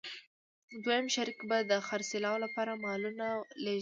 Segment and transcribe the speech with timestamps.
[0.83, 3.27] دویم شریک به د خرڅلاو لپاره مالونه
[3.63, 3.69] لېږدول